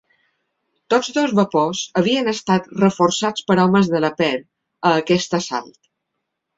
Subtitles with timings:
[0.93, 5.83] Tots dos vapors havien estat reforçats per homes de la per a aquest assalt.